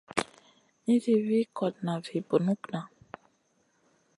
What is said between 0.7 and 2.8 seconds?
Nizi wi kotna vi bunukŋa.